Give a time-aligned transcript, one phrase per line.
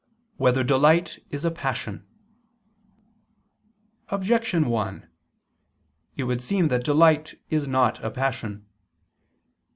[0.37, 2.07] 1] Whether Delight Is a Passion?
[4.09, 5.07] Objection 1:
[6.17, 8.65] It would seem that delight is not a passion.